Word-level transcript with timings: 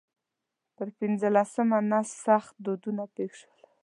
پر 0.75 0.87
پنځلسمه 0.99 1.77
نس 1.91 2.09
سخت 2.25 2.53
دردونه 2.65 3.03
پېښ 3.15 3.31
شول. 3.41 3.61